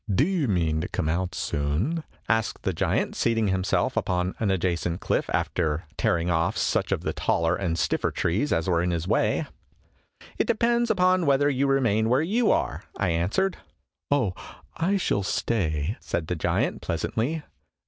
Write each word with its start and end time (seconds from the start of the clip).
"Do 0.11 0.23
you 0.25 0.47
mean 0.47 0.81
to 0.81 0.87
come 0.87 1.07
out 1.07 1.35
soon?" 1.35 2.03
asked 2.27 2.63
the 2.63 2.73
giant, 2.73 3.15
seating 3.15 3.49
him 3.49 3.63
self 3.63 3.95
upon 3.95 4.33
an 4.39 4.49
adjacent 4.49 4.99
cliff, 4.99 5.29
after 5.31 5.83
tearing 5.95 6.27
off 6.31 6.57
such 6.57 6.91
of 6.91 7.01
the 7.01 7.13
taller 7.13 7.55
and 7.55 7.77
stiffer 7.77 8.09
trees 8.09 8.51
as 8.51 8.67
were 8.67 8.81
in 8.81 8.89
his 8.89 9.07
way. 9.07 9.45
"It 10.39 10.47
depends 10.47 10.87
somewhat 10.87 11.03
upon 11.03 11.25
whether 11.27 11.51
you 11.51 11.67
remain 11.67 12.09
where 12.09 12.23
you 12.23 12.49
are," 12.49 12.81
I 12.97 13.09
answered." 13.09 13.57
Oh, 14.09 14.33
I 14.75 14.97
shall 14.97 15.21
stay," 15.21 15.97
said 15.99 16.25
the 16.25 16.35
giant, 16.35 16.81
pleasantly. 16.81 17.43